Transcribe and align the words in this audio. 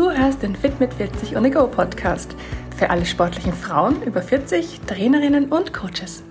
Du 0.00 0.10
hörst 0.10 0.42
den 0.42 0.56
Fit 0.56 0.80
mit 0.80 0.94
40 0.94 1.36
on 1.36 1.50
Go 1.52 1.66
Podcast 1.66 2.34
für 2.74 2.88
alle 2.88 3.04
sportlichen 3.04 3.52
Frauen 3.52 4.02
über 4.02 4.22
40, 4.22 4.80
Trainerinnen 4.86 5.52
und 5.52 5.74
Coaches. 5.74 6.22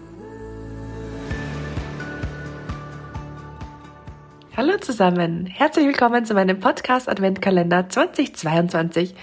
Hallo 4.57 4.75
zusammen, 4.79 5.45
herzlich 5.45 5.85
willkommen 5.85 6.25
zu 6.25 6.33
meinem 6.33 6.59
Podcast 6.59 7.07
Adventkalender 7.07 7.87
2022. 7.87 9.13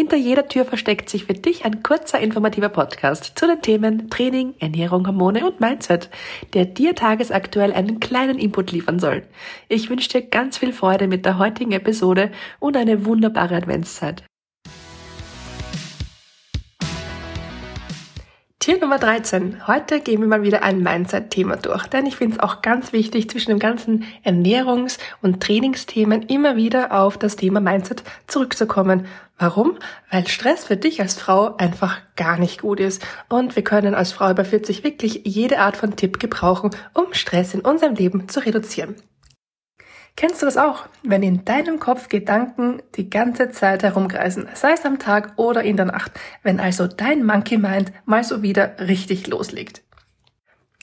Hinter 0.00 0.16
jeder 0.16 0.46
Tür 0.46 0.64
versteckt 0.64 1.10
sich 1.10 1.24
für 1.24 1.34
dich 1.34 1.64
ein 1.64 1.82
kurzer 1.82 2.20
informativer 2.20 2.68
Podcast 2.68 3.32
zu 3.34 3.48
den 3.48 3.60
Themen 3.60 4.08
Training, 4.08 4.54
Ernährung, 4.60 5.04
Hormone 5.04 5.44
und 5.44 5.58
Mindset, 5.58 6.08
der 6.54 6.66
dir 6.66 6.94
tagesaktuell 6.94 7.72
einen 7.72 7.98
kleinen 7.98 8.38
Input 8.38 8.70
liefern 8.70 9.00
soll. 9.00 9.24
Ich 9.68 9.90
wünsche 9.90 10.08
dir 10.08 10.22
ganz 10.22 10.56
viel 10.56 10.72
Freude 10.72 11.08
mit 11.08 11.26
der 11.26 11.40
heutigen 11.40 11.72
Episode 11.72 12.30
und 12.60 12.76
eine 12.76 13.06
wunderbare 13.06 13.56
Adventszeit. 13.56 14.22
Tipp 18.68 18.82
Nummer 18.82 18.98
13. 18.98 19.66
Heute 19.66 19.98
gehen 19.98 20.20
wir 20.20 20.28
mal 20.28 20.42
wieder 20.42 20.62
ein 20.62 20.82
Mindset-Thema 20.82 21.56
durch, 21.56 21.86
denn 21.86 22.04
ich 22.04 22.16
finde 22.16 22.36
es 22.36 22.42
auch 22.42 22.60
ganz 22.60 22.92
wichtig, 22.92 23.30
zwischen 23.30 23.48
den 23.48 23.58
ganzen 23.58 24.04
Ernährungs- 24.26 24.98
und 25.22 25.42
Trainingsthemen 25.42 26.20
immer 26.24 26.54
wieder 26.56 26.92
auf 26.92 27.16
das 27.16 27.36
Thema 27.36 27.60
Mindset 27.60 28.02
zurückzukommen. 28.26 29.06
Warum? 29.38 29.78
Weil 30.10 30.28
Stress 30.28 30.66
für 30.66 30.76
dich 30.76 31.00
als 31.00 31.14
Frau 31.14 31.56
einfach 31.56 31.96
gar 32.14 32.38
nicht 32.38 32.60
gut 32.60 32.78
ist. 32.78 33.02
Und 33.30 33.56
wir 33.56 33.64
können 33.64 33.94
als 33.94 34.12
Frau 34.12 34.30
über 34.30 34.44
40 34.44 34.84
wirklich 34.84 35.22
jede 35.24 35.60
Art 35.60 35.78
von 35.78 35.96
Tipp 35.96 36.20
gebrauchen, 36.20 36.68
um 36.92 37.14
Stress 37.14 37.54
in 37.54 37.62
unserem 37.62 37.94
Leben 37.94 38.28
zu 38.28 38.44
reduzieren. 38.44 38.96
Kennst 40.18 40.42
du 40.42 40.46
das 40.46 40.56
auch, 40.56 40.88
wenn 41.04 41.22
in 41.22 41.44
deinem 41.44 41.78
Kopf 41.78 42.08
Gedanken 42.08 42.82
die 42.96 43.08
ganze 43.08 43.52
Zeit 43.52 43.84
herumkreisen, 43.84 44.48
sei 44.52 44.72
es 44.72 44.84
am 44.84 44.98
Tag 44.98 45.34
oder 45.36 45.62
in 45.62 45.76
der 45.76 45.86
Nacht, 45.86 46.10
wenn 46.42 46.58
also 46.58 46.88
dein 46.88 47.24
Monkey 47.24 47.56
Mind 47.56 47.92
mal 48.04 48.24
so 48.24 48.42
wieder 48.42 48.80
richtig 48.80 49.28
loslegt? 49.28 49.84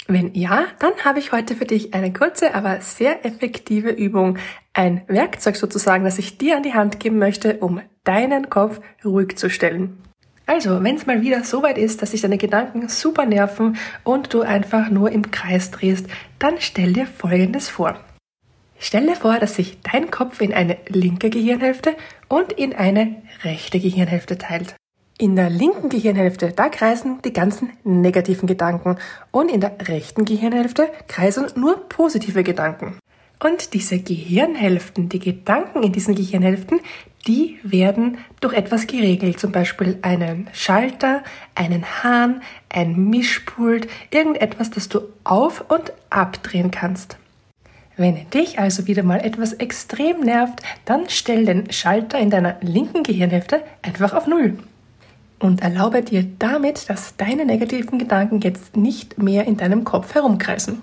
Wenn 0.08 0.34
ja, 0.36 0.68
dann 0.80 0.94
habe 1.04 1.20
ich 1.20 1.34
heute 1.34 1.58
für 1.58 1.66
dich 1.66 1.94
eine 1.94 2.14
kurze, 2.14 2.56
aber 2.56 2.80
sehr 2.80 3.26
effektive 3.26 3.90
Übung, 3.90 4.38
ein 4.72 5.02
Werkzeug 5.08 5.58
sozusagen, 5.58 6.06
das 6.06 6.18
ich 6.18 6.38
dir 6.38 6.56
an 6.56 6.64
die 6.64 6.74
Hand 6.74 7.02
geben 7.02 7.20
möchte, 7.20 7.58
um 7.58 7.82
deinen 8.06 8.50
Kopf 8.50 8.80
ruhig 9.04 9.38
zu 9.38 9.50
stellen. 9.50 9.98
Also, 10.46 10.82
wenn 10.82 10.96
es 10.96 11.08
mal 11.08 11.22
wieder 11.22 11.44
so 11.44 11.62
weit 11.62 11.78
ist, 11.78 12.02
dass 12.02 12.12
sich 12.12 12.22
deine 12.22 12.38
Gedanken 12.38 12.88
super 12.88 13.26
nerven 13.26 13.76
und 14.06 14.34
du 14.34 14.44
einfach 14.44 14.90
nur 14.90 15.12
im 15.12 15.30
Kreis 15.30 15.72
drehst, 15.72 16.08
dann 16.40 16.56
stell 16.60 16.94
dir 16.94 17.06
Folgendes 17.06 17.68
vor. 17.68 18.00
Stell 18.88 19.08
dir 19.08 19.16
vor, 19.16 19.40
dass 19.40 19.56
sich 19.56 19.80
dein 19.82 20.12
Kopf 20.12 20.42
in 20.42 20.54
eine 20.54 20.78
linke 20.88 21.32
Gehirnhälfte 21.32 21.96
und 22.28 22.52
in 22.52 22.76
eine 22.76 23.16
rechte 23.44 23.80
Gehirnhälfte 23.80 24.38
teilt. 24.38 24.76
In 25.18 25.36
der 25.36 25.50
linken 25.50 25.90
Gehirnhälfte, 25.90 26.52
da 26.52 26.70
kreisen 26.70 27.20
die 27.26 27.34
ganzen 27.34 27.72
negativen 27.84 28.46
Gedanken 28.46 28.98
und 29.32 29.50
in 29.50 29.60
der 29.60 29.76
rechten 29.88 30.24
Gehirnhälfte 30.24 30.92
kreisen 31.08 31.48
nur 31.56 31.90
positive 31.90 32.44
Gedanken. 32.44 33.00
Und 33.44 33.74
diese 33.74 33.98
Gehirnhälften, 33.98 35.10
die 35.10 35.18
Gedanken 35.18 35.82
in 35.82 35.92
diesen 35.92 36.14
Gehirnhälften, 36.14 36.80
die 37.26 37.58
werden 37.64 38.20
durch 38.40 38.54
etwas 38.54 38.86
geregelt, 38.86 39.40
zum 39.40 39.52
Beispiel 39.52 39.98
einen 40.04 40.48
Schalter, 40.54 41.24
einen 41.56 42.04
Hahn, 42.04 42.44
ein 42.70 43.10
Mischpult, 43.10 43.88
irgendetwas, 44.12 44.70
das 44.70 44.90
du 44.90 45.00
auf 45.24 45.72
und 45.72 45.92
abdrehen 46.12 46.70
kannst. 46.70 47.18
Wenn 47.98 48.30
dich 48.30 48.60
also 48.60 48.88
wieder 48.88 49.04
mal 49.04 49.20
etwas 49.24 49.54
extrem 49.54 50.20
nervt, 50.20 50.62
dann 50.84 51.06
stell 51.08 51.46
den 51.46 51.72
Schalter 51.72 52.20
in 52.20 52.30
deiner 52.30 52.58
linken 52.62 53.04
Gehirnhälfte 53.04 53.64
einfach 53.82 54.14
auf 54.14 54.28
Null. 54.28 54.58
Und 55.40 55.62
erlaube 55.62 56.02
dir 56.02 56.26
damit, 56.40 56.90
dass 56.90 57.16
deine 57.18 57.46
negativen 57.46 58.00
Gedanken 58.00 58.42
jetzt 58.42 58.76
nicht 58.76 59.18
mehr 59.18 59.46
in 59.46 59.58
deinem 59.58 59.84
Kopf 59.84 60.14
herumkreisen. 60.16 60.82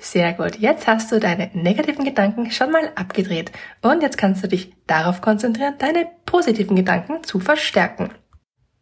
Sehr 0.00 0.32
gut, 0.32 0.56
jetzt 0.58 0.86
hast 0.86 1.12
du 1.12 1.20
deine 1.20 1.50
negativen 1.54 2.04
Gedanken 2.04 2.50
schon 2.50 2.72
mal 2.72 2.90
abgedreht 2.96 3.52
und 3.80 4.02
jetzt 4.02 4.18
kannst 4.18 4.42
du 4.42 4.48
dich 4.48 4.72
darauf 4.86 5.20
konzentrieren, 5.20 5.74
deine 5.78 6.06
positiven 6.26 6.76
Gedanken 6.76 7.22
zu 7.22 7.38
verstärken. 7.38 8.10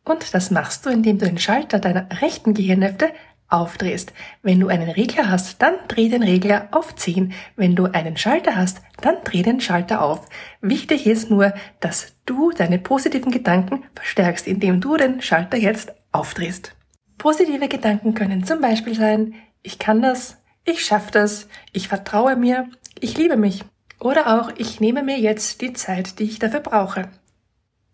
Und 0.04 0.34
das 0.34 0.50
machst 0.50 0.84
du, 0.84 0.90
indem 0.90 1.18
du 1.18 1.26
den 1.26 1.38
Schalter 1.38 1.78
deiner 1.78 2.08
rechten 2.20 2.54
Gehirnhälfte 2.54 3.10
aufdrehst. 3.52 4.12
Wenn 4.42 4.60
du 4.60 4.68
einen 4.68 4.88
Regler 4.88 5.30
hast, 5.30 5.60
dann 5.60 5.74
dreh 5.88 6.08
den 6.08 6.22
Regler 6.22 6.68
auf 6.70 6.94
10. 6.94 7.32
Wenn 7.56 7.76
du 7.76 7.86
einen 7.86 8.16
Schalter 8.16 8.56
hast, 8.56 8.80
dann 9.00 9.16
dreh 9.24 9.42
den 9.42 9.60
Schalter 9.60 10.02
auf. 10.02 10.28
Wichtig 10.60 11.06
ist 11.06 11.30
nur, 11.30 11.52
dass 11.80 12.14
du 12.26 12.50
deine 12.52 12.78
positiven 12.78 13.30
Gedanken 13.30 13.84
verstärkst, 13.94 14.46
indem 14.46 14.80
du 14.80 14.96
den 14.96 15.20
Schalter 15.20 15.58
jetzt 15.58 15.92
aufdrehst. 16.12 16.74
Positive 17.18 17.68
Gedanken 17.68 18.14
können 18.14 18.44
zum 18.44 18.60
Beispiel 18.60 18.94
sein, 18.94 19.34
ich 19.62 19.78
kann 19.78 20.02
das, 20.02 20.42
ich 20.64 20.84
schaffe 20.84 21.10
das, 21.12 21.48
ich 21.72 21.88
vertraue 21.88 22.36
mir, 22.36 22.68
ich 23.00 23.16
liebe 23.16 23.36
mich. 23.36 23.64
Oder 24.00 24.40
auch, 24.40 24.50
ich 24.56 24.80
nehme 24.80 25.02
mir 25.02 25.18
jetzt 25.18 25.60
die 25.60 25.72
Zeit, 25.72 26.18
die 26.18 26.24
ich 26.24 26.40
dafür 26.40 26.60
brauche. 26.60 27.08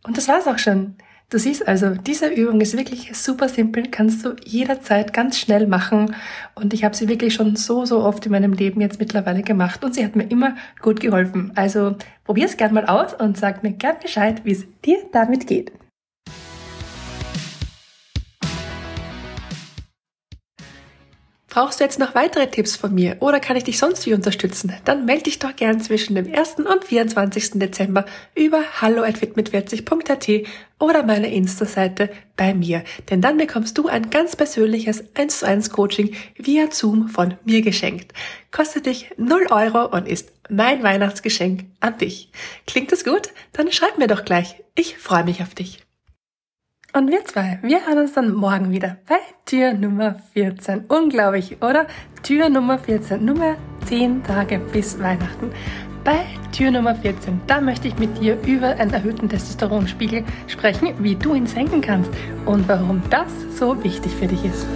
Und 0.07 0.17
das 0.17 0.29
war's 0.29 0.47
auch 0.47 0.59
schon. 0.59 0.97
Du 1.31 1.39
siehst 1.39 1.69
also, 1.69 1.91
diese 1.91 2.29
Übung 2.29 2.63
ist 2.63 2.75
wirklich 2.75 3.15
super 3.15 3.51
simpel, 3.51 3.91
kannst 3.91 4.25
du 4.25 4.35
jederzeit 4.47 5.13
ganz 5.13 5.39
schnell 5.39 5.67
machen 5.67 6.15
und 6.55 6.73
ich 6.73 6.85
habe 6.85 6.97
sie 6.97 7.07
wirklich 7.07 7.35
schon 7.35 7.55
so, 7.55 7.85
so 7.85 8.03
oft 8.03 8.25
in 8.25 8.33
meinem 8.33 8.55
Leben 8.55 8.81
jetzt 8.81 8.99
mittlerweile 8.99 9.43
gemacht 9.43 9.85
und 9.85 9.95
sie 9.95 10.03
hat 10.07 10.17
mir 10.17 10.31
immer 10.31 10.57
gut 10.81 11.01
geholfen. 11.01 11.53
Also 11.55 11.97
probier 12.25 12.47
es 12.47 12.57
gern 12.57 12.73
mal 12.73 12.87
aus 12.87 13.13
und 13.13 13.37
sag 13.37 13.63
mir 13.63 13.73
gern 13.73 13.97
Bescheid, 14.01 14.41
wie 14.45 14.53
es 14.53 14.65
dir 14.87 14.97
damit 15.13 15.47
geht. 15.47 15.71
Brauchst 21.59 21.81
du 21.81 21.85
jetzt 21.85 21.99
noch 21.99 22.15
weitere 22.15 22.47
Tipps 22.47 22.77
von 22.77 22.95
mir 22.95 23.17
oder 23.19 23.41
kann 23.41 23.57
ich 23.57 23.65
dich 23.65 23.79
sonst 23.79 24.07
wie 24.07 24.15
unterstützen? 24.15 24.73
Dann 24.85 25.07
melde 25.07 25.25
dich 25.25 25.41
doch 25.41 25.57
gern 25.57 25.81
zwischen 25.81 26.15
dem 26.15 26.33
1. 26.33 26.59
und 26.61 26.85
24. 26.85 27.59
Dezember 27.59 28.05
über 28.37 28.63
hallo@fitmit40.at 28.81 30.47
oder 30.79 31.03
meiner 31.03 31.27
Insta-Seite 31.27 32.11
bei 32.37 32.55
mir, 32.55 32.85
denn 33.11 33.21
dann 33.21 33.39
bekommst 33.39 33.77
du 33.77 33.89
ein 33.89 34.09
ganz 34.09 34.37
persönliches 34.37 35.03
1 35.17 35.41
zu 35.41 35.49
1 35.49 35.71
Coaching 35.71 36.15
via 36.37 36.71
Zoom 36.71 37.09
von 37.09 37.35
mir 37.45 37.63
geschenkt. 37.63 38.13
Kostet 38.53 38.87
dich 38.87 39.11
0 39.17 39.49
Euro 39.51 39.87
und 39.87 40.07
ist 40.07 40.31
mein 40.49 40.85
Weihnachtsgeschenk 40.85 41.65
an 41.81 41.99
dich. 41.99 42.31
Klingt 42.69 42.93
das 42.93 43.03
gut? 43.03 43.31
Dann 43.53 43.73
schreib 43.73 43.99
mir 43.99 44.07
doch 44.07 44.25
gleich. 44.25 44.63
Ich 44.77 44.97
freue 44.97 45.25
mich 45.25 45.43
auf 45.43 45.57
dich. 45.57 45.88
Und 46.95 47.11
wir 47.11 47.23
zwei, 47.27 47.59
wir 47.61 47.87
hören 47.87 47.99
uns 47.99 48.15
dann 48.15 48.33
morgen 48.33 48.71
wieder 48.71 48.97
bei 49.07 49.19
Tür 49.45 49.75
Nummer 49.75 50.15
14. 50.33 50.87
Unglaublich, 50.89 51.59
oder? 51.61 51.87
Tür 52.23 52.49
Nummer 52.49 52.79
14, 52.79 53.23
Nummer 53.23 53.57
10 53.85 54.25
Tage 54.25 54.59
bis 54.59 54.99
Weihnachten. 54.99 55.51
Bei 56.03 56.25
Tür 56.51 56.71
Nummer 56.71 56.95
14, 56.95 57.43
da 57.47 57.61
möchte 57.61 57.89
ich 57.89 57.99
mit 57.99 58.19
dir 58.19 58.39
über 58.47 58.69
einen 58.69 58.95
erhöhten 58.95 59.29
Testosteronspiegel 59.29 60.25
sprechen, 60.47 60.95
wie 61.01 61.15
du 61.15 61.35
ihn 61.35 61.47
senken 61.47 61.83
kannst 61.83 62.11
und 62.47 62.67
warum 62.67 63.03
das 63.11 63.29
so 63.59 63.85
wichtig 63.85 64.15
für 64.15 64.27
dich 64.27 64.47
ist. 64.47 64.67